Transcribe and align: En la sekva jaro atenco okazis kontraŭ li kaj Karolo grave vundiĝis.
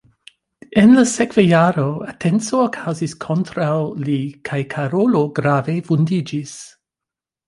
En 0.83 0.93
la 0.99 1.01
sekva 1.09 1.43
jaro 1.47 1.83
atenco 2.13 2.61
okazis 2.67 3.13
kontraŭ 3.25 3.75
li 4.07 4.15
kaj 4.49 4.57
Karolo 4.71 5.21
grave 5.41 5.77
vundiĝis. 5.91 6.55